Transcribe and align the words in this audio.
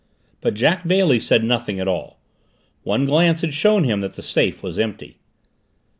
But 0.41 0.55
Jack 0.55 0.87
Bailey 0.87 1.19
said 1.19 1.43
nothing 1.43 1.79
at 1.79 1.87
all. 1.87 2.17
One 2.81 3.05
glance 3.05 3.41
had 3.41 3.53
shown 3.53 3.83
him 3.83 4.01
that 4.01 4.13
the 4.13 4.23
safe 4.23 4.63
was 4.63 4.79
empty. 4.79 5.19